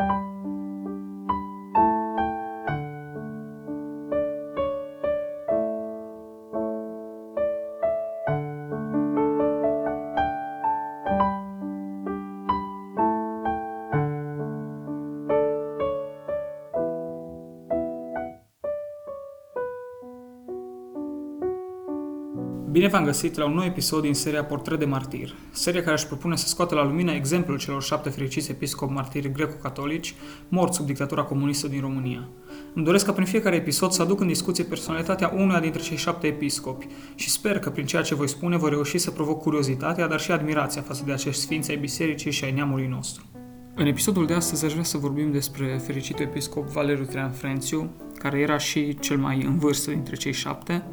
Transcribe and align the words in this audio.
Thank 0.00 0.24
you. 0.24 0.29
Bine 22.70 22.88
v-am 22.88 23.04
găsit 23.04 23.36
la 23.36 23.44
un 23.44 23.54
nou 23.54 23.64
episod 23.64 24.02
din 24.02 24.14
seria 24.14 24.44
Portret 24.44 24.78
de 24.78 24.84
Martir, 24.84 25.34
seria 25.50 25.80
care 25.80 25.94
își 25.94 26.06
propune 26.06 26.36
să 26.36 26.46
scoată 26.46 26.74
la 26.74 26.84
lumină 26.84 27.12
exemplul 27.12 27.58
celor 27.58 27.82
șapte 27.82 28.08
fericiți 28.08 28.50
episcopi 28.50 28.92
martiri 28.92 29.32
greco-catolici 29.32 30.14
morți 30.48 30.76
sub 30.76 30.86
dictatura 30.86 31.22
comunistă 31.22 31.68
din 31.68 31.80
România. 31.80 32.28
Îmi 32.74 32.84
doresc 32.84 33.04
ca 33.04 33.12
prin 33.12 33.26
fiecare 33.26 33.56
episod 33.56 33.90
să 33.90 34.02
aduc 34.02 34.20
în 34.20 34.26
discuție 34.26 34.64
personalitatea 34.64 35.32
unuia 35.36 35.60
dintre 35.60 35.82
cei 35.82 35.96
șapte 35.96 36.26
episcopi 36.26 36.86
și 37.14 37.30
sper 37.30 37.58
că 37.58 37.70
prin 37.70 37.86
ceea 37.86 38.02
ce 38.02 38.14
voi 38.14 38.28
spune 38.28 38.56
voi 38.56 38.70
reuși 38.70 38.98
să 38.98 39.10
provoc 39.10 39.42
curiozitatea, 39.42 40.06
dar 40.08 40.20
și 40.20 40.32
admirația 40.32 40.82
față 40.82 41.02
de 41.06 41.12
acești 41.12 41.40
sfinți 41.40 41.70
ai 41.70 41.76
bisericii 41.76 42.30
și 42.30 42.44
ai 42.44 42.52
neamului 42.52 42.86
nostru. 42.86 43.24
În 43.74 43.86
episodul 43.86 44.26
de 44.26 44.34
astăzi 44.34 44.64
aș 44.64 44.72
vrea 44.72 44.84
să 44.84 44.98
vorbim 44.98 45.32
despre 45.32 45.80
fericitul 45.86 46.24
episcop 46.24 46.66
Valeriu 46.66 47.04
Traian 47.04 47.30
Frențiu, 47.30 47.90
care 48.18 48.38
era 48.38 48.58
și 48.58 48.98
cel 48.98 49.16
mai 49.16 49.42
în 49.42 49.58
vârstă 49.58 49.90
dintre 49.90 50.16
cei 50.16 50.32
șapte, 50.32 50.84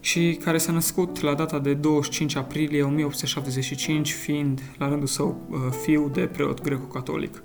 și 0.00 0.38
care 0.44 0.58
s-a 0.58 0.72
născut 0.72 1.20
la 1.20 1.34
data 1.34 1.58
de 1.58 1.74
25 1.74 2.36
aprilie 2.36 2.82
1875, 2.82 4.12
fiind 4.12 4.62
la 4.78 4.88
rândul 4.88 5.06
său 5.06 5.40
uh, 5.50 5.58
fiu 5.82 6.10
de 6.12 6.20
preot 6.20 6.62
greco-catolic. 6.62 7.42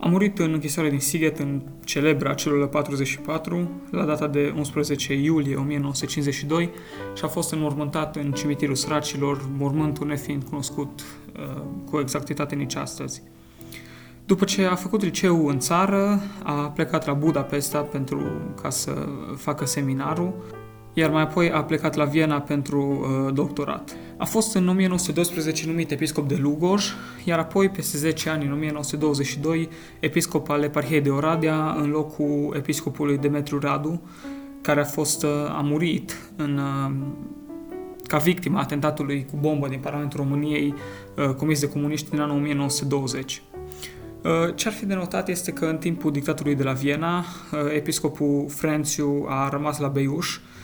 A 0.00 0.08
murit 0.08 0.38
în 0.38 0.52
închisoare 0.52 0.90
din 0.90 1.00
Sighet 1.00 1.38
în 1.38 1.62
celebra 1.84 2.34
celulă 2.34 2.66
44 2.66 3.70
la 3.90 4.04
data 4.04 4.26
de 4.26 4.54
11 4.56 5.14
iulie 5.14 5.56
1952 5.56 6.70
și 7.16 7.24
a 7.24 7.28
fost 7.28 7.52
înmormântat 7.52 8.16
în 8.16 8.32
cimitirul 8.32 8.74
săracilor, 8.74 9.48
mormântul 9.56 10.06
nefiind 10.06 10.42
cunoscut 10.42 11.00
uh, 11.00 11.62
cu 11.90 11.98
exactitate 11.98 12.54
nici 12.54 12.74
astăzi. 12.74 13.22
După 14.24 14.44
ce 14.44 14.64
a 14.64 14.74
făcut 14.74 15.02
liceu 15.02 15.46
în 15.46 15.58
țară, 15.58 16.20
a 16.42 16.52
plecat 16.52 17.06
la 17.06 17.12
Budapesta 17.12 17.80
pentru 17.80 18.20
ca 18.62 18.70
să 18.70 19.08
facă 19.36 19.66
seminarul 19.66 20.34
iar 20.98 21.10
mai 21.10 21.22
apoi 21.22 21.50
a 21.50 21.64
plecat 21.64 21.94
la 21.94 22.04
Viena 22.04 22.40
pentru 22.40 22.80
uh, 22.82 23.34
doctorat. 23.34 23.96
A 24.16 24.24
fost 24.24 24.54
în 24.54 24.68
1912 24.68 25.66
numit 25.66 25.90
episcop 25.90 26.28
de 26.28 26.36
Lugoj, 26.40 26.84
iar 27.24 27.38
apoi, 27.38 27.68
peste 27.68 27.98
10 27.98 28.28
ani, 28.28 28.44
în 28.44 28.52
1922, 28.52 29.68
episcop 30.00 30.50
al 30.50 30.62
eparhiei 30.62 31.00
de 31.00 31.10
Oradea, 31.10 31.76
în 31.80 31.90
locul 31.90 32.54
episcopului 32.56 33.18
Demetriu 33.18 33.58
Radu, 33.58 34.02
care 34.60 34.80
a 34.80 34.84
fost 34.84 35.22
uh, 35.22 35.30
a 35.48 35.60
murit 35.60 36.16
în, 36.36 36.58
uh, 36.58 36.94
ca 38.06 38.18
victima 38.18 38.60
atentatului 38.60 39.26
cu 39.30 39.36
bombă 39.40 39.68
din 39.68 39.78
Parlamentul 39.78 40.20
României 40.20 40.74
uh, 41.16 41.34
comis 41.34 41.60
de 41.60 41.68
comuniști 41.68 42.10
din 42.10 42.20
anul 42.20 42.36
1920. 42.36 43.42
Uh, 44.22 44.54
ce 44.54 44.68
ar 44.68 44.74
fi 44.74 44.86
de 44.86 44.94
notat 44.94 45.28
este 45.28 45.52
că 45.52 45.64
în 45.64 45.76
timpul 45.76 46.10
dictatului 46.10 46.54
de 46.54 46.62
la 46.62 46.72
Viena, 46.72 47.18
uh, 47.18 47.58
episcopul 47.74 48.46
Frențiu 48.48 49.26
a 49.28 49.48
rămas 49.48 49.78
la 49.78 49.88
Beiuș, 49.88 50.36
Uh, 50.36 50.58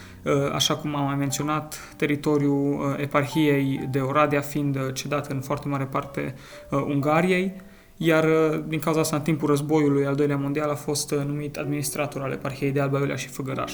așa 0.53 0.77
cum 0.77 0.97
am 0.97 1.05
mai 1.05 1.15
menționat, 1.17 1.95
teritoriul 1.97 2.73
uh, 2.73 2.95
eparhiei 3.03 3.89
de 3.91 3.99
Oradea 3.99 4.41
fiind 4.41 4.77
uh, 4.77 4.83
cedat 4.93 5.31
în 5.31 5.41
foarte 5.41 5.69
mare 5.69 5.85
parte 5.85 6.35
Ungariei, 6.71 7.53
iar 7.97 8.27
din 8.67 8.79
cauza 8.79 9.01
asta, 9.01 9.17
în 9.17 9.23
timpul 9.23 9.49
războiului 9.49 10.07
al 10.07 10.15
doilea 10.15 10.37
mondial, 10.37 10.71
a 10.71 10.75
fost 10.75 11.15
numit 11.15 11.57
administrator 11.57 12.23
al 12.23 12.33
eparhiei 12.33 12.73
de 12.73 12.81
Alba 12.81 12.99
Iulia 12.99 13.17
și 13.17 13.29
Făgăraș. 13.29 13.73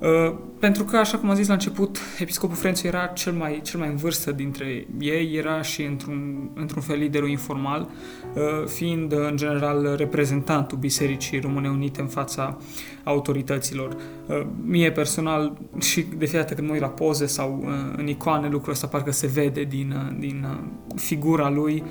Uh, 0.00 0.34
pentru 0.58 0.84
că, 0.84 0.96
așa 0.96 1.18
cum 1.18 1.28
am 1.28 1.34
zis 1.34 1.46
la 1.46 1.52
început, 1.52 1.98
episcopul 2.18 2.56
Frențu 2.56 2.86
era 2.86 3.06
cel 3.06 3.32
mai, 3.32 3.60
cel 3.64 3.80
mai 3.80 3.88
în 3.88 3.96
vârstă 3.96 4.32
dintre 4.32 4.86
ei, 4.98 5.34
era 5.34 5.62
și 5.62 5.82
într-un, 5.82 6.50
într-un 6.54 6.82
fel 6.82 6.98
liderul 6.98 7.28
informal, 7.28 7.88
uh, 8.34 8.66
fiind 8.66 9.12
în 9.12 9.36
general 9.36 9.94
reprezentantul 9.96 10.78
Bisericii 10.78 11.40
Române 11.40 11.68
Unite 11.68 12.00
în 12.00 12.06
fața 12.06 12.58
autorităților. 13.04 13.96
Uh, 14.26 14.46
mie 14.64 14.92
personal 14.92 15.58
și 15.80 16.00
de 16.00 16.24
fiecare 16.24 16.42
dată 16.42 16.54
când 16.54 16.66
mă 16.66 16.72
uit 16.72 16.82
la 16.82 16.88
poze 16.88 17.26
sau 17.26 17.62
uh, 17.64 17.72
în 17.96 18.06
icoane, 18.06 18.48
lucrul 18.48 18.72
ăsta 18.72 18.86
parcă 18.86 19.12
se 19.12 19.26
vede 19.26 19.62
din, 19.62 19.94
uh, 19.96 20.16
din 20.18 20.46
uh, 20.50 20.96
figura 20.96 21.50
lui, 21.50 21.82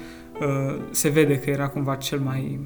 uh, 0.42 0.76
se 0.92 1.10
vede 1.10 1.40
că 1.40 1.50
era 1.50 1.68
cumva 1.68 1.96
cel 1.96 2.20
mai, 2.20 2.60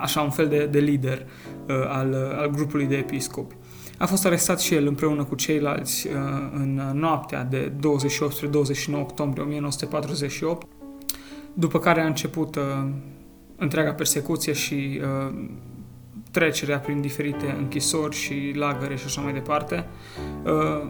așa, 0.00 0.20
un 0.20 0.30
fel 0.30 0.48
de, 0.48 0.68
de 0.70 0.78
lider 0.78 1.26
uh, 1.68 1.74
al, 1.88 2.36
al 2.38 2.50
grupului 2.50 2.86
de 2.86 2.96
episcopi. 2.96 3.54
A 4.02 4.06
fost 4.06 4.26
arestat 4.26 4.60
și 4.60 4.74
el 4.74 4.86
împreună 4.86 5.24
cu 5.24 5.34
ceilalți 5.34 6.06
uh, 6.06 6.12
în 6.54 6.90
noaptea 6.94 7.44
de 7.44 7.72
28-29 7.72 8.92
octombrie 8.92 9.42
1948, 9.44 10.66
după 11.54 11.78
care 11.78 12.00
a 12.00 12.06
început 12.06 12.56
uh, 12.56 12.62
întreaga 13.56 13.92
persecuție 13.92 14.52
și 14.52 15.00
uh, 15.02 15.34
trecerea 16.30 16.78
prin 16.78 17.00
diferite 17.00 17.54
închisori 17.58 18.16
și 18.16 18.52
lagăre 18.54 18.96
și 18.96 19.04
așa 19.06 19.20
mai 19.20 19.32
departe. 19.32 19.86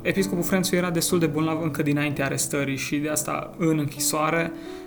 Episcopul 0.02 0.44
Frențu 0.44 0.74
era 0.74 0.90
destul 0.90 1.18
de 1.18 1.26
bolnav 1.26 1.62
încă 1.62 1.82
dinaintea 1.82 2.24
arestării 2.24 2.76
și 2.76 2.96
de 2.96 3.08
asta 3.08 3.54
în 3.58 3.78
închisoare 3.78 4.52
Uh, 4.52 4.81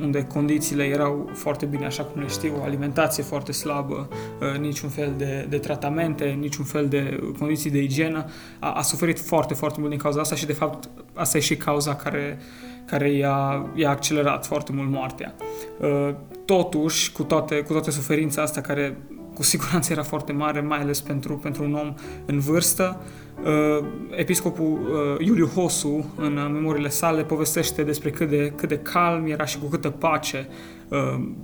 unde 0.00 0.24
condițiile 0.24 0.84
erau 0.84 1.30
foarte 1.32 1.66
bine, 1.66 1.84
așa 1.86 2.02
cum 2.02 2.20
le 2.20 2.28
știu, 2.28 2.54
o 2.60 2.62
alimentație 2.62 3.22
foarte 3.22 3.52
slabă, 3.52 4.08
uh, 4.40 4.60
niciun 4.60 4.88
fel 4.88 5.14
de, 5.16 5.46
de 5.48 5.58
tratamente, 5.58 6.24
niciun 6.24 6.64
fel 6.64 6.88
de 6.88 7.20
condiții 7.38 7.70
de 7.70 7.82
igienă, 7.82 8.24
a, 8.58 8.72
a 8.72 8.82
suferit 8.82 9.20
foarte, 9.20 9.54
foarte 9.54 9.78
mult 9.78 9.90
din 9.90 10.00
cauza 10.00 10.20
asta 10.20 10.34
și, 10.34 10.46
de 10.46 10.52
fapt, 10.52 10.88
asta 11.14 11.36
e 11.36 11.40
și 11.40 11.56
cauza 11.56 11.94
care, 11.94 12.38
care 12.84 13.10
i-a, 13.10 13.66
i-a 13.74 13.90
accelerat 13.90 14.46
foarte 14.46 14.72
mult 14.72 14.90
moartea. 14.90 15.34
Uh, 15.80 16.14
totuși, 16.44 17.12
cu 17.12 17.22
toate, 17.22 17.60
cu 17.60 17.72
toate 17.72 17.90
suferința 17.90 18.42
asta 18.42 18.60
care 18.60 18.96
cu 19.34 19.42
siguranță 19.42 19.92
era 19.92 20.02
foarte 20.02 20.32
mare, 20.32 20.60
mai 20.60 20.78
ales 20.78 21.00
pentru, 21.00 21.36
pentru 21.36 21.64
un 21.64 21.74
om 21.74 21.94
în 22.26 22.38
vârstă, 22.38 23.00
Uh, 23.42 23.84
episcopul 24.10 24.66
uh, 24.66 25.26
Iuliu 25.26 25.46
Hosu, 25.46 26.14
în 26.16 26.36
uh, 26.36 26.50
memoriile 26.52 26.88
sale, 26.88 27.22
povestește 27.22 27.82
despre 27.82 28.10
cât 28.10 28.28
de, 28.28 28.52
cât 28.56 28.68
de 28.68 28.78
calm 28.78 29.26
era 29.26 29.44
și 29.44 29.58
cu 29.58 29.66
câtă 29.66 29.90
pace 29.90 30.48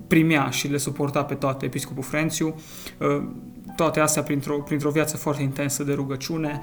primea 0.07 0.51
și 0.51 0.69
le 0.69 0.77
suporta 0.77 1.25
pe 1.25 1.35
toate 1.35 1.65
episcopul 1.65 2.03
Frențiu. 2.03 2.55
Toate 3.77 4.01
astea 4.01 4.23
printr-o, 4.23 4.59
printr-o 4.59 4.91
viață 4.91 5.17
foarte 5.17 5.43
intensă 5.43 5.85
de 5.85 5.93
rugăciune, 5.93 6.61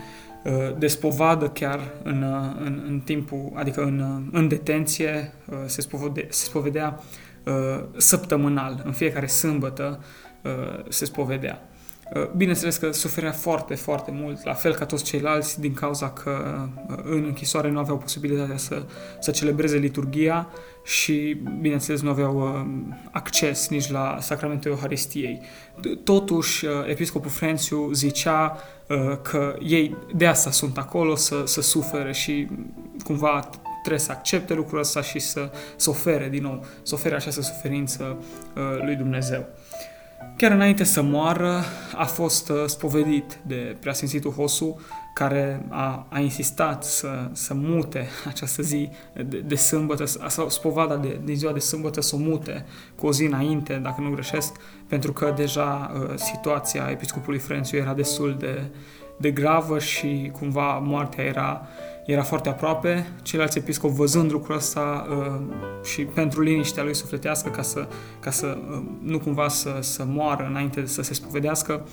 de 0.78 0.88
spovadă 0.88 1.50
chiar 1.50 1.80
în, 2.04 2.26
în, 2.60 2.84
în 2.88 3.00
timpul, 3.00 3.52
adică 3.54 3.82
în, 3.82 4.24
în 4.32 4.48
detenție, 4.48 5.34
se, 5.66 5.82
spovede, 5.82 6.28
se 6.30 6.46
spovedea 6.46 7.04
săptămânal, 7.98 8.82
în 8.86 8.92
fiecare 8.92 9.28
sâmbătă 9.28 10.00
se 10.88 11.06
spovedea. 11.06 11.62
Uh, 12.14 12.30
bineînțeles 12.36 12.78
că 12.78 12.92
suferea 12.92 13.32
foarte, 13.32 13.76
foarte 13.76 14.12
mult, 14.14 14.44
la 14.44 14.54
fel 14.54 14.76
ca 14.76 14.86
toți 14.86 15.04
ceilalți, 15.04 15.60
din 15.60 15.74
cauza 15.74 16.10
că 16.10 16.66
uh, 16.90 16.98
în 17.04 17.24
închisoare 17.24 17.70
nu 17.70 17.80
aveau 17.80 17.98
posibilitatea 17.98 18.58
să, 18.58 18.86
să 19.20 19.32
celebreze 19.32 19.78
liturgia 19.78 20.50
și, 20.84 21.42
bineînțeles, 21.60 22.02
nu 22.02 22.10
aveau 22.10 22.38
uh, 22.38 22.66
acces 23.12 23.68
nici 23.68 23.90
la 23.90 24.18
sacramentul 24.20 24.72
Euharistiei. 24.72 25.42
Totuși, 26.04 26.66
episcopul 26.88 27.30
Frențiu 27.30 27.92
zicea 27.92 28.58
că 29.22 29.56
ei 29.62 29.96
de 30.16 30.28
asta 30.28 30.52
sunt 30.52 30.78
acolo, 30.78 31.16
să, 31.16 31.42
să 31.46 31.62
sufere 31.62 32.14
și 32.14 32.48
cumva 33.04 33.50
trebuie 33.82 34.00
să 34.00 34.12
accepte 34.12 34.54
lucrul 34.54 34.80
ăsta 34.80 35.02
și 35.02 35.20
să, 35.20 35.52
să 35.76 35.90
ofere 35.90 36.30
din 36.30 36.42
nou, 36.42 36.66
să 36.84 36.96
ofere 36.96 37.16
această 37.16 37.42
suferință 37.42 38.18
lui 38.86 38.96
Dumnezeu. 38.96 39.46
Chiar 40.38 40.52
înainte 40.52 40.84
să 40.84 41.02
moară, 41.02 41.64
a 41.96 42.06
fost 42.06 42.50
uh, 42.50 42.64
spovedit 42.66 43.40
de 43.48 43.76
preasfințitul 43.80 44.32
Hosu, 44.32 44.80
care 45.14 45.66
a, 45.70 46.08
a 46.10 46.20
insistat 46.20 46.84
să, 46.84 47.30
să 47.32 47.54
mute 47.54 48.08
această 48.28 48.62
zi 48.62 48.90
de, 49.26 49.38
de 49.38 49.56
sâmbătă, 49.56 50.06
sau 50.28 50.50
spovada 50.50 50.98
de, 50.98 51.20
de 51.24 51.34
ziua 51.34 51.52
de 51.52 51.60
sâmbătă 51.60 52.02
să 52.02 52.16
o 52.16 52.18
mute 52.18 52.66
cu 52.96 53.08
o 53.08 53.12
zi 53.12 53.26
înainte, 53.26 53.74
dacă 53.84 54.02
nu 54.02 54.10
greșesc, 54.10 54.56
pentru 54.88 55.14
că 55.14 55.34
deja 55.36 55.92
uh, 55.94 56.14
situația 56.16 56.88
episcopului 56.92 57.40
Frențiu 57.40 57.78
era 57.78 57.94
destul 57.94 58.36
de, 58.40 58.64
de 59.18 59.32
gravă 59.32 59.80
și 59.80 60.32
cumva 60.40 60.78
moartea 60.78 61.24
era, 61.24 61.68
era 62.06 62.24
foarte 62.24 62.50
aproape. 62.50 63.08
Ceilalți 63.22 63.58
episcopi 63.58 63.94
văzând 63.94 64.32
lucrul 64.32 64.56
ăsta 64.56 65.08
uh, 65.10 65.42
și 65.84 66.02
pentru 66.02 66.42
liniștea 66.42 66.84
lui 66.84 66.96
sufletească 66.96 67.50
ca 67.50 67.62
să, 67.62 67.88
ca 68.20 68.32
să 68.32 68.58
uh, 68.72 68.82
nu 69.02 69.20
cumva 69.20 69.48
să, 69.48 69.78
să 69.80 70.04
moară 70.06 70.46
înainte 70.50 70.86
să 70.86 71.02
se 71.02 71.14
spovedească, 71.14 71.86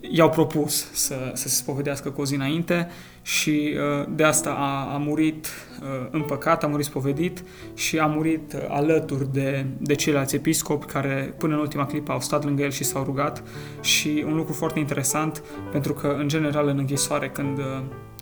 i-au 0.00 0.30
propus 0.30 0.90
să, 0.92 1.30
să 1.34 1.48
se 1.48 1.54
spovedească 1.54 2.10
cu 2.10 2.20
o 2.20 2.24
zi 2.24 2.34
înainte 2.34 2.88
și 3.22 3.74
uh, 4.00 4.06
de 4.14 4.24
asta 4.24 4.50
a, 4.50 4.94
a 4.94 4.96
murit 4.96 5.46
uh, 5.46 6.08
în 6.10 6.22
păcat, 6.22 6.64
a 6.64 6.66
murit 6.66 6.84
spovedit 6.84 7.44
și 7.74 7.98
a 7.98 8.06
murit 8.06 8.52
uh, 8.52 8.60
alături 8.68 9.32
de, 9.32 9.66
de 9.78 9.94
ceilalți 9.94 10.34
episcopi 10.34 10.86
care 10.86 11.34
până 11.38 11.54
în 11.54 11.60
ultima 11.60 11.86
clipă 11.86 12.12
au 12.12 12.20
stat 12.20 12.44
lângă 12.44 12.62
el 12.62 12.70
și 12.70 12.84
s-au 12.84 13.04
rugat 13.04 13.42
și 13.80 14.24
un 14.26 14.36
lucru 14.36 14.52
foarte 14.52 14.78
interesant 14.78 15.42
pentru 15.72 15.92
că 15.92 16.16
în 16.18 16.28
general 16.28 16.68
în 16.68 16.78
închisoare 16.78 17.28
când 17.28 17.58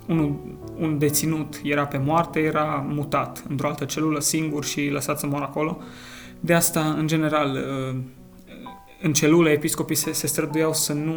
un, 0.06 0.36
un 0.78 0.98
deținut 0.98 1.60
era 1.62 1.86
pe 1.86 1.98
moarte, 1.98 2.40
era 2.40 2.86
mutat 2.88 3.44
într-o 3.48 3.68
altă 3.68 3.84
celulă 3.84 4.20
singur 4.20 4.64
și 4.64 4.88
lăsat 4.92 5.18
să 5.18 5.26
moară 5.26 5.44
acolo. 5.44 5.78
De 6.40 6.54
asta, 6.54 6.94
în 6.98 7.06
general, 7.06 7.58
în 9.04 9.12
celule, 9.12 9.50
episcopii 9.50 9.96
se, 9.96 10.12
se 10.12 10.26
străduiau 10.26 10.74
să 10.74 10.92
nu, 10.92 11.14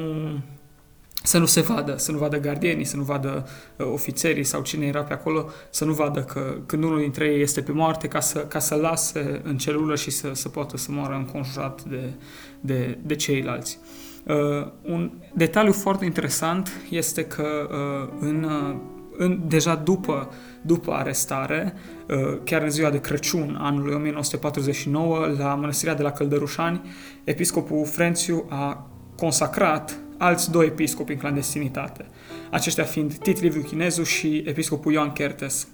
să 1.23 1.37
nu 1.37 1.45
se 1.45 1.61
vadă, 1.61 1.97
să 1.97 2.11
nu 2.11 2.17
vadă 2.17 2.39
gardienii, 2.39 2.85
să 2.85 2.95
nu 2.95 3.03
vadă 3.03 3.47
uh, 3.77 3.85
ofițerii 3.85 4.43
sau 4.43 4.61
cine 4.61 4.85
era 4.85 5.03
pe 5.03 5.13
acolo, 5.13 5.49
să 5.69 5.85
nu 5.85 5.93
vadă 5.93 6.23
că 6.23 6.57
când 6.65 6.83
unul 6.83 6.99
dintre 6.99 7.25
ei 7.25 7.41
este 7.41 7.61
pe 7.61 7.71
moarte, 7.71 8.07
ca 8.07 8.19
să, 8.19 8.39
ca 8.39 8.59
să 8.59 8.75
lase 8.75 9.41
în 9.43 9.57
celulă 9.57 9.95
și 9.95 10.11
să, 10.11 10.31
să 10.33 10.49
poată 10.49 10.77
să 10.77 10.91
moară 10.91 11.13
înconjurat 11.13 11.83
de, 11.83 12.13
de, 12.59 12.97
de 13.01 13.15
ceilalți. 13.15 13.79
Uh, 14.23 14.67
un 14.81 15.11
detaliu 15.33 15.71
foarte 15.71 16.05
interesant 16.05 16.71
este 16.89 17.25
că 17.25 17.69
uh, 17.71 18.13
în, 18.19 18.43
uh, 18.43 18.75
în, 19.17 19.39
deja 19.47 19.75
după, 19.75 20.29
după 20.61 20.91
arestare, 20.91 21.73
uh, 22.07 22.37
chiar 22.43 22.61
în 22.61 22.69
ziua 22.69 22.89
de 22.89 22.99
Crăciun 22.99 23.57
anului 23.61 23.93
1949, 23.93 25.27
la 25.37 25.55
mănăstirea 25.55 25.95
de 25.95 26.03
la 26.03 26.11
Căldărușani, 26.11 26.81
episcopul 27.23 27.85
Frențiu 27.85 28.45
a 28.49 28.87
consacrat 29.15 29.97
alți 30.17 30.51
doi 30.51 30.65
episcopi 30.65 31.11
în 31.11 31.17
clandestinitate, 31.17 32.05
aceștia 32.51 32.83
fiind 32.83 33.13
Tit 33.13 33.41
Liviu 33.41 33.61
Chinezu 33.61 34.03
și 34.03 34.43
episcopul 34.45 34.91
Ioan 34.91 35.13
Kertes. 35.13 35.67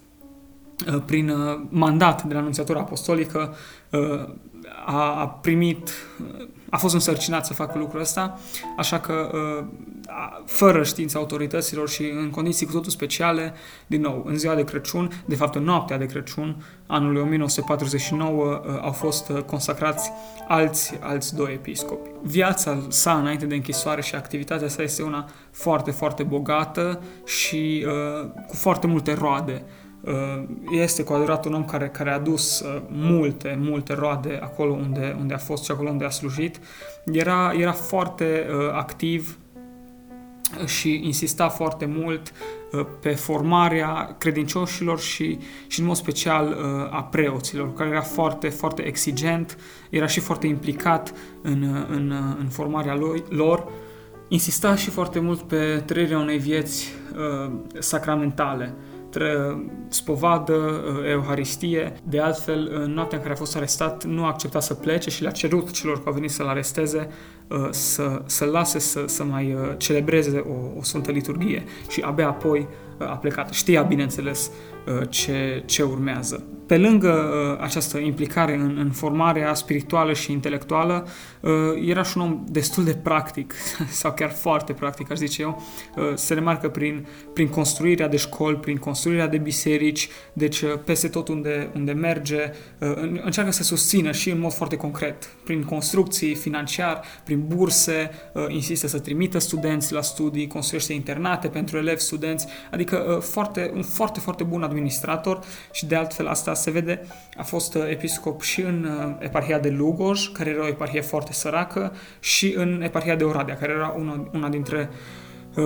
Uh, 0.88 1.02
prin 1.06 1.30
uh, 1.30 1.62
mandat 1.70 2.24
de 2.24 2.34
la 2.34 2.40
Anunțiatura 2.40 2.80
Apostolică 2.80 3.56
a, 4.86 5.20
a 5.20 5.28
primit, 5.28 5.90
a 6.70 6.78
fost 6.78 6.94
însărcinat 6.94 7.46
să 7.46 7.54
facă 7.54 7.78
lucrul 7.78 8.02
ăsta, 8.02 8.40
așa 8.78 9.00
că 9.00 9.30
fără 10.46 10.84
știința 10.84 11.20
autorităților 11.20 11.90
și 11.90 12.04
în 12.04 12.30
condiții 12.30 12.66
cu 12.66 12.72
totul 12.72 12.92
speciale, 12.92 13.54
din 13.88 14.02
nou, 14.02 14.24
în 14.26 14.38
ziua 14.38 14.56
de 14.56 14.64
Crăciun, 14.64 15.24
de 15.26 15.36
fapt 15.36 15.56
în 15.56 15.64
noaptea 15.64 15.98
de 15.98 16.06
Crăciun, 16.06 16.64
anului 16.88 17.22
1949, 17.22 18.62
au 18.82 18.92
fost 18.92 19.32
consacrați 19.46 20.12
alți, 20.48 20.98
alți 21.02 21.36
doi 21.36 21.54
episcopi. 21.54 22.10
Viața 22.22 22.78
sa 22.88 23.14
înainte 23.20 23.46
de 23.46 23.56
închisoare 23.56 24.02
și 24.02 24.16
activitatea 24.16 24.68
sa 24.68 24.82
este 24.82 25.04
una 25.04 25.30
foarte, 25.52 25.92
foarte 25.92 26.24
bogată 26.24 27.02
și 27.26 27.86
uh, 27.88 28.30
cu 28.48 28.56
foarte 28.56 28.88
multe 28.88 29.14
roade. 29.14 29.64
Uh, 30.02 30.44
este 30.72 31.04
cu 31.04 31.14
adevărat 31.14 31.46
un 31.46 31.54
om 31.54 31.66
care, 31.66 31.88
care 31.88 32.12
a 32.12 32.20
dus 32.20 32.60
uh, 32.60 32.82
multe, 32.90 33.58
multe 33.62 33.94
roade 33.94 34.40
acolo 34.42 34.72
unde, 34.72 35.16
unde 35.20 35.34
a 35.34 35.38
fost 35.38 35.64
și 35.64 35.72
acolo 35.72 35.90
unde 35.90 36.06
a 36.06 36.10
slujit. 36.10 36.60
Era, 37.06 37.54
era 37.58 37.72
foarte 37.72 38.46
uh, 38.50 38.74
activ 38.74 39.38
și 40.66 41.02
insista 41.04 41.50
foarte 41.50 41.86
mult 41.86 42.32
pe 43.00 43.10
formarea 43.10 44.16
credincioșilor 44.18 45.00
și, 45.00 45.40
și 45.68 45.80
în 45.80 45.86
mod 45.86 45.96
special 45.96 46.58
a 46.92 47.04
preoților, 47.04 47.74
care 47.74 47.90
era 47.90 48.02
foarte, 48.02 48.50
foarte 48.50 48.82
exigent, 48.82 49.58
era 49.90 50.08
și 50.08 50.20
foarte 50.20 50.48
implicat 50.48 51.14
în, 51.42 51.86
în, 51.90 52.14
în 52.40 52.48
formarea 52.50 52.98
lor. 53.30 53.72
Insista 54.28 54.76
și 54.76 54.90
foarte 54.90 55.20
mult 55.20 55.42
pe 55.42 55.84
trăirea 55.86 56.20
unei 56.20 56.38
vieți 56.38 56.94
uh, 57.46 57.52
sacramentale 59.14 59.72
spovadă, 59.88 60.54
uh, 60.54 61.10
euharistie. 61.10 61.94
De 62.04 62.20
altfel, 62.20 62.72
în 62.74 62.94
noaptea 62.94 63.18
în 63.18 63.24
care 63.24 63.36
a 63.36 63.38
fost 63.38 63.56
arestat, 63.56 64.04
nu 64.04 64.24
a 64.24 64.28
acceptat 64.28 64.64
să 64.64 64.74
plece 64.74 65.10
și 65.10 65.22
le-a 65.22 65.32
cerut 65.32 65.72
celor 65.72 65.96
care 65.96 66.10
au 66.10 66.14
venit 66.14 66.32
să-l 66.32 66.48
aresteze 66.48 67.10
uh, 67.48 67.68
să, 67.70 68.22
să 68.26 68.46
lase 68.46 68.80
să, 68.80 69.04
să 69.06 69.24
mai 69.24 69.54
uh, 69.54 69.60
celebreze 69.78 70.38
o, 70.38 70.78
o 70.78 70.84
sfântă 70.84 71.12
liturghie 71.12 71.64
și 71.90 72.02
abia 72.02 72.28
apoi 72.28 72.68
a 72.98 73.18
plecat. 73.18 73.50
Știa, 73.50 73.82
bineînțeles, 73.82 74.52
ce, 75.10 75.64
ce 75.66 75.84
urmează 75.84 76.44
pe 76.66 76.78
lângă 76.78 77.12
uh, 77.12 77.64
această 77.64 77.98
implicare 77.98 78.54
în, 78.54 78.78
în 78.80 78.92
formarea 78.92 79.54
spirituală 79.54 80.14
și 80.14 80.32
intelectuală, 80.32 81.08
uh, 81.40 81.52
era 81.86 82.04
și 82.04 82.18
un 82.18 82.24
om 82.24 82.44
destul 82.48 82.84
de 82.84 82.94
practic, 82.94 83.54
sau 84.02 84.14
chiar 84.14 84.32
foarte 84.32 84.74
practic, 84.74 85.12
aș 85.12 85.18
zice 85.18 85.42
eu. 85.42 85.64
Uh, 85.96 86.04
se 86.16 86.34
remarcă 86.34 86.70
prin, 86.70 87.08
prin 87.34 87.48
construirea 87.48 88.08
de 88.08 88.18
școli, 88.18 88.56
prin 88.56 88.78
construirea 88.78 89.28
de 89.28 89.38
biserici, 89.38 90.10
deci 90.34 90.62
uh, 90.62 90.74
peste 90.86 91.08
tot 91.08 91.28
unde, 91.28 91.70
unde 91.76 91.92
merge, 91.92 92.52
uh, 92.80 93.20
încearcă 93.24 93.52
să 93.52 93.64
susțină 93.64 94.12
și 94.12 94.30
în 94.30 94.40
mod 94.40 94.54
foarte 94.54 94.76
concret, 94.76 95.30
prin 95.44 95.64
construcții 95.64 96.36
financiar, 96.36 97.02
prin 97.24 97.44
burse, 97.48 98.12
uh, 98.34 98.46
insistă 98.48 98.88
să 98.88 99.00
trimită 99.00 99.40
studenți 99.40 99.94
la 99.94 100.02
studii, 100.02 100.48
construiește 100.48 100.94
internate 100.94 101.48
pentru 101.48 101.78
elevi, 101.78 102.00
studenți, 102.00 102.48
adică 102.72 103.16
uh, 103.16 103.22
foarte, 103.22 103.72
un 103.76 103.82
foarte, 103.82 104.20
foarte 104.20 104.44
bun 104.44 104.64
administrator 104.74 105.40
și 105.72 105.86
de 105.86 105.96
altfel 105.96 106.28
asta 106.28 106.54
se 106.54 106.72
vede, 106.72 107.02
a 107.38 107.44
fost 107.44 107.76
uh, 107.76 107.82
episcop 107.90 108.42
și 108.42 108.62
în 108.62 108.84
uh, 108.84 109.16
eparhia 109.20 109.60
de 109.60 109.70
Lugoj, 109.70 110.32
care 110.32 110.50
era 110.50 110.64
o 110.64 110.68
eparhie 110.68 111.02
foarte 111.02 111.34
săracă, 111.34 111.96
și 112.20 112.54
în 112.58 112.82
eparhia 112.82 113.16
de 113.16 113.24
Oradea, 113.24 113.56
care 113.56 113.72
era 113.72 113.96
una, 113.98 114.28
una 114.34 114.50
dintre 114.50 114.90
uh, 115.56 115.64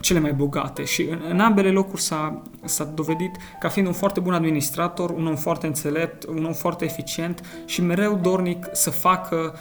cele 0.00 0.18
mai 0.18 0.32
bogate. 0.32 0.84
Și 0.84 1.02
în, 1.02 1.20
în 1.28 1.40
ambele 1.40 1.70
locuri 1.70 2.00
s-a, 2.00 2.42
s-a 2.64 2.84
dovedit 2.84 3.36
ca 3.60 3.68
fiind 3.68 3.88
un 3.88 3.94
foarte 3.94 4.20
bun 4.20 4.32
administrator, 4.32 5.10
un 5.10 5.26
om 5.26 5.36
foarte 5.36 5.66
înțelept, 5.66 6.24
un 6.26 6.44
om 6.44 6.52
foarte 6.52 6.84
eficient 6.84 7.40
și 7.64 7.82
mereu 7.82 8.18
dornic 8.22 8.66
să 8.72 8.90
facă 8.90 9.54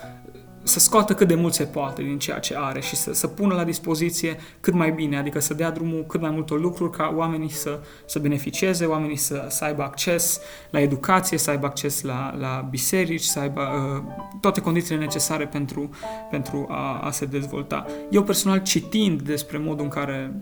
să 0.64 0.80
scoată 0.80 1.14
cât 1.14 1.28
de 1.28 1.36
mult 1.36 1.54
se 1.54 1.64
poate 1.64 2.02
din 2.02 2.20
ceea 2.20 2.40
ce 2.40 2.56
are 2.58 2.82
și 2.82 2.96
să, 2.96 3.14
să 3.14 3.28
pună 3.28 3.56
la 3.56 3.64
dispoziție 3.64 4.38
cât 4.60 4.74
mai 4.74 4.92
bine, 4.92 5.18
adică 5.18 5.40
să 5.40 5.54
dea 5.54 5.72
drumul 5.72 6.06
cât 6.06 6.22
mai 6.22 6.30
multor 6.30 6.60
lucruri 6.60 6.92
ca 6.92 7.14
oamenii 7.18 7.50
să, 7.50 7.80
să 8.06 8.20
beneficieze, 8.20 8.86
oamenii 8.86 9.16
să, 9.16 9.46
să 9.50 9.64
aibă 9.64 9.84
acces 9.84 10.40
la 10.70 10.80
educație, 10.80 11.38
să 11.38 11.50
aibă 11.50 11.66
acces 11.66 12.02
la, 12.02 12.36
la 12.40 12.68
biserici, 12.70 13.22
să 13.22 13.40
aibă 13.40 13.62
uh, 13.62 14.24
toate 14.42 14.62
condițiile 14.62 15.00
necesare 15.00 15.48
pentru, 15.48 15.90
pentru 16.30 16.68
a, 16.70 17.00
a 17.00 17.12
se 17.12 17.26
dezvolta. 17.26 17.86
Eu 18.10 18.24
personal 18.24 18.62
citind 18.62 19.22
despre 19.22 19.58
modul 19.58 19.84
în 19.84 19.90
care 19.90 20.34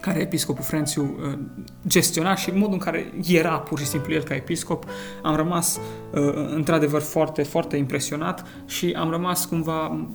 care 0.00 0.20
episcopul 0.20 0.64
Frențiu 0.64 1.02
uh, 1.02 1.38
gestiona 1.86 2.34
și 2.34 2.50
modul 2.50 2.72
în 2.72 2.78
care 2.78 3.12
era 3.28 3.58
pur 3.58 3.78
și 3.78 3.86
simplu 3.86 4.12
el 4.12 4.22
ca 4.22 4.34
episcop, 4.34 4.84
am 5.22 5.36
rămas 5.36 5.80
uh, 6.12 6.20
într-adevăr 6.54 7.00
foarte, 7.00 7.42
foarte 7.42 7.76
impresionat 7.76 8.46
și 8.66 8.94
am 8.98 9.10
rămas 9.10 9.44
cumva 9.44 10.06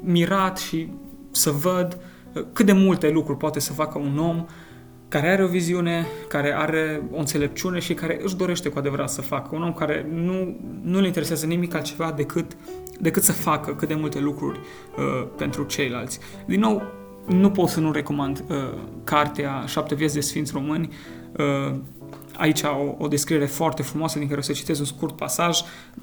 mirat 0.00 0.58
și 0.58 0.88
să 1.30 1.50
văd 1.50 1.98
uh, 2.32 2.44
cât 2.52 2.66
de 2.66 2.72
multe 2.72 3.10
lucruri 3.10 3.38
poate 3.38 3.60
să 3.60 3.72
facă 3.72 3.98
un 3.98 4.18
om 4.18 4.46
care 5.08 5.28
are 5.28 5.44
o 5.44 5.46
viziune, 5.46 6.06
care 6.28 6.54
are 6.56 7.02
o 7.10 7.18
înțelepciune 7.18 7.78
și 7.78 7.94
care 7.94 8.20
își 8.22 8.36
dorește 8.36 8.68
cu 8.68 8.78
adevărat 8.78 9.10
să 9.10 9.20
facă. 9.20 9.54
Un 9.54 9.62
om 9.62 9.72
care 9.72 10.06
nu, 10.12 10.56
nu 10.82 11.00
le 11.00 11.06
interesează 11.06 11.46
nimic 11.46 11.74
altceva 11.74 12.12
decât, 12.16 12.56
decât 13.00 13.22
să 13.22 13.32
facă 13.32 13.74
cât 13.74 13.88
de 13.88 13.94
multe 13.94 14.18
lucruri 14.18 14.58
uh, 14.58 15.28
pentru 15.36 15.64
ceilalți. 15.64 16.18
Din 16.46 16.60
nou, 16.60 16.82
nu 17.26 17.50
pot 17.50 17.68
să 17.68 17.80
nu 17.80 17.92
recomand 17.92 18.44
uh, 18.48 18.56
cartea 19.04 19.64
Șapte 19.66 19.94
vieți 19.94 20.14
de 20.14 20.20
Sfinți 20.20 20.52
Români. 20.52 20.92
Uh, 21.38 21.74
aici 22.36 22.62
o, 22.62 22.94
o 22.98 23.08
descriere 23.08 23.46
foarte 23.46 23.82
frumoasă 23.82 24.18
din 24.18 24.28
care 24.28 24.38
o 24.38 24.42
să 24.42 24.52
citez 24.52 24.78
un 24.78 24.84
scurt 24.84 25.16
pasaj 25.16 25.60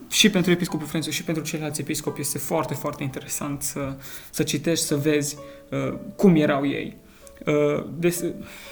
și 0.10 0.30
pentru 0.30 0.52
episcopul 0.52 0.88
Frențiu 0.88 1.12
și 1.12 1.24
pentru 1.24 1.44
ceilalți 1.44 1.82
episcopi 1.82 2.22
este 2.22 2.38
foarte, 2.38 2.74
foarte 2.74 3.04
interesant 3.04 3.62
să, 3.62 3.96
să 4.30 4.44
citești, 4.44 4.86
să 4.86 4.96
vezi 4.96 5.38
uh, 5.70 5.98
cum 6.16 6.36
erau 6.36 6.66
ei. 6.68 6.98
Uh, 7.46 7.84
des, 7.98 8.24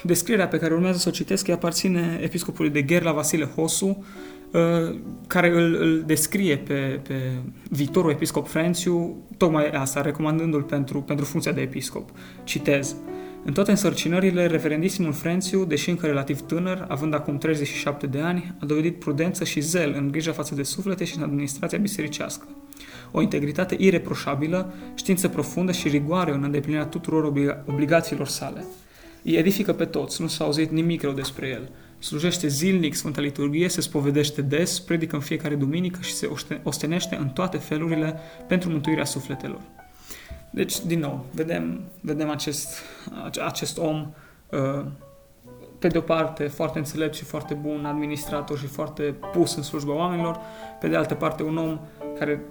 descrierea 0.03 0.47
pe 0.47 0.57
care 0.57 0.73
urmează 0.73 0.97
să 0.97 1.09
o 1.09 1.11
citesc 1.11 1.49
aparține 1.49 2.19
episcopului 2.21 2.71
de 2.71 2.81
Gherla 2.81 3.11
Vasile 3.11 3.45
Hosu, 3.45 3.87
Uh, 3.87 4.05
care 5.27 5.49
îl, 5.49 5.75
îl 5.75 6.03
descrie 6.05 6.57
pe, 6.57 6.99
pe 7.07 7.13
viitorul 7.69 8.11
episcop 8.11 8.47
Frențiu, 8.47 9.15
tocmai 9.37 9.69
asta, 9.69 10.01
recomandându-l 10.01 10.61
pentru, 10.61 11.01
pentru 11.01 11.25
funcția 11.25 11.51
de 11.51 11.61
episcop. 11.61 12.09
Citez. 12.43 12.95
În 13.45 13.53
toate 13.53 13.71
însărcinările, 13.71 14.45
reverendisimul 14.45 15.13
Frențiu, 15.13 15.65
deși 15.65 15.89
încă 15.89 16.05
relativ 16.05 16.41
tânăr, 16.41 16.85
având 16.87 17.13
acum 17.13 17.37
37 17.37 18.07
de 18.07 18.19
ani, 18.19 18.55
a 18.59 18.65
dovedit 18.65 18.99
prudență 18.99 19.43
și 19.43 19.59
zel 19.59 19.93
în 19.97 20.11
grija 20.11 20.31
față 20.31 20.55
de 20.55 20.63
suflete 20.63 21.03
și 21.03 21.17
în 21.17 21.23
administrația 21.23 21.77
bisericească. 21.77 22.47
O 23.11 23.21
integritate 23.21 23.75
ireproșabilă, 23.79 24.73
știință 24.95 25.27
profundă 25.27 25.71
și 25.71 25.87
rigoare 25.87 26.33
în 26.33 26.43
îndeplinirea 26.43 26.85
tuturor 26.85 27.31
obliga- 27.31 27.63
obligațiilor 27.65 28.27
sale. 28.27 28.65
Îi 29.23 29.33
edifică 29.33 29.73
pe 29.73 29.85
toți, 29.85 30.21
nu 30.21 30.27
s-a 30.27 30.43
auzit 30.43 30.71
nimic 30.71 31.01
rău 31.01 31.11
despre 31.11 31.47
el– 31.47 31.69
slujește 31.99 32.47
zilnic 32.47 32.95
Sfânta 32.95 33.21
Liturghie, 33.21 33.67
se 33.67 33.81
spovedește 33.81 34.41
des, 34.41 34.79
predică 34.79 35.15
în 35.15 35.21
fiecare 35.21 35.55
duminică 35.55 35.99
și 36.01 36.13
se 36.13 36.29
ostenește 36.63 37.15
în 37.15 37.29
toate 37.29 37.57
felurile 37.57 38.19
pentru 38.47 38.69
mântuirea 38.69 39.05
sufletelor. 39.05 39.61
Deci, 40.49 40.79
din 40.79 40.99
nou, 40.99 41.25
vedem, 41.31 41.81
vedem 42.01 42.29
acest, 42.29 42.81
acest 43.45 43.77
om 43.77 44.13
uh, 44.49 44.85
pe 45.79 45.87
de 45.87 45.97
o 45.97 46.01
parte 46.01 46.47
foarte 46.47 46.77
înțelept 46.77 47.15
și 47.15 47.23
foarte 47.23 47.53
bun 47.53 47.85
administrator 47.85 48.57
și 48.57 48.65
foarte 48.65 49.15
pus 49.31 49.55
în 49.55 49.63
slujba 49.63 49.93
oamenilor, 49.93 50.39
pe 50.79 50.87
de 50.87 50.95
altă 50.95 51.13
parte 51.13 51.43
un 51.43 51.57
om 51.57 51.79
care 52.19 52.41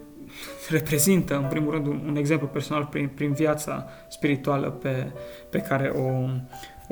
reprezintă, 0.69 1.37
în 1.37 1.49
primul 1.49 1.73
rând, 1.73 1.87
un, 1.87 2.03
un 2.07 2.17
exemplu 2.17 2.47
personal 2.47 2.85
prin, 2.85 3.09
prin 3.15 3.33
viața 3.33 3.87
spirituală 4.09 4.71
pe, 4.71 5.13
pe 5.51 5.59
care 5.59 5.89
o, 5.89 6.29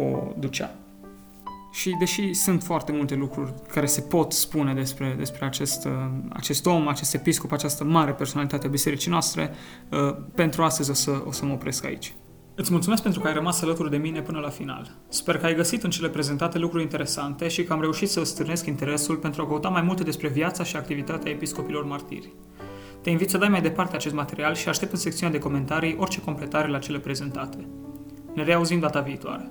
o 0.03 0.33
ducea. 0.39 0.75
Și 1.75 1.97
deși 1.99 2.35
sunt 2.35 2.63
foarte 2.63 2.93
multe 2.93 3.15
lucruri 3.15 3.53
care 3.69 3.87
se 3.87 4.01
pot 4.01 4.33
spune 4.33 4.75
despre, 4.75 5.15
despre 5.19 5.45
acest, 5.45 5.85
uh, 5.85 5.93
acest 6.29 6.67
om, 6.67 6.89
acest 6.89 7.15
episcop, 7.15 7.53
această 7.53 7.85
mare 7.85 8.13
personalitate 8.13 8.67
a 8.67 8.71
bisericii 8.71 9.11
noastre, 9.11 9.51
uh, 9.91 10.17
pentru 10.35 10.63
astăzi 10.63 10.91
o 10.91 10.93
să, 10.93 11.23
o 11.27 11.33
să 11.33 11.45
mă 11.45 11.53
opresc 11.53 11.85
aici. 11.85 12.15
Îți 12.55 12.73
mulțumesc 12.73 13.03
pentru 13.03 13.21
că 13.21 13.27
ai 13.27 13.35
rămas 13.35 13.63
alături 13.63 13.91
de 13.91 13.97
mine 13.97 14.23
până 14.23 14.39
la 14.39 14.49
final. 14.49 14.91
Sper 15.09 15.39
că 15.39 15.47
ai 15.47 15.55
găsit 15.55 15.83
în 15.83 15.91
cele 15.91 16.09
prezentate 16.09 16.59
lucruri 16.59 16.83
interesante 16.83 17.49
și 17.49 17.65
că 17.65 17.73
am 17.73 17.81
reușit 17.81 18.09
să 18.09 18.25
stârnesc 18.25 18.67
interesul 18.67 19.17
pentru 19.17 19.43
a 19.43 19.47
căuta 19.47 19.69
mai 19.69 19.83
multe 19.83 20.03
despre 20.03 20.29
viața 20.29 20.65
și 20.65 20.77
activitatea 20.77 21.31
episcopilor 21.31 21.85
martiri. 21.85 22.33
Te 23.03 23.11
invit 23.11 23.31
să 23.31 23.39
dai 23.39 23.49
mai 23.49 23.63
departe 23.63 23.97
acest 23.97 24.15
material 24.15 24.55
și 24.55 24.69
aștept 24.69 24.93
în 24.93 24.99
secțiunea 24.99 25.39
de 25.39 25.43
comentarii 25.43 25.97
orice 25.99 26.21
completare 26.21 26.69
la 26.69 26.79
cele 26.79 26.99
prezentate. 26.99 27.69
Ne 28.35 28.45
reauzim 28.45 28.79
data 28.79 29.01
viitoare. 29.01 29.51